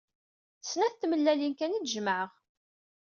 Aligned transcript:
Snat 0.63 0.95
tmellalin 1.01 1.53
kan 1.59 1.75
i 1.77 1.79
d-jemɛeɣ. 1.83 2.29